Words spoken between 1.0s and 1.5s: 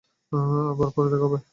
দেখা হবে।